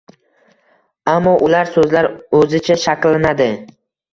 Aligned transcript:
Ammo 1.13 1.33
ular 1.49 1.71
so’zlar 1.73 2.09
o’zicha 2.41 2.79
shakllanadi 2.87 3.51